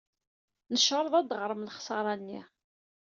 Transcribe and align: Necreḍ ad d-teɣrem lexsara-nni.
Necreḍ 0.73 1.13
ad 1.15 1.25
d-teɣrem 1.27 1.61
lexsara-nni. 1.67 2.41